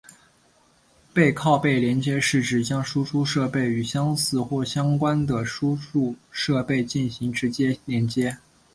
[1.13, 8.35] 背靠背连接是指将输出设备与相似或相关的输入设备进行直接连接。